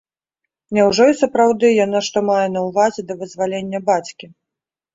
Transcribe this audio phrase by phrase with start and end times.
[0.77, 4.25] Няўжо і сапраўды яна што мае на ўвазе да вызвалення бацькі?